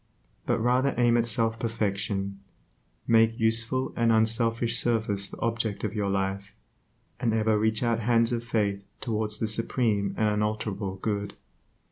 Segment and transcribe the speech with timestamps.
[0.47, 2.39] But rather aim at self perfection,
[3.05, 6.53] make useful and unselfish service the object of your life,
[7.19, 11.35] and ever reach out hands of faith towards the supreme and unalterable Good.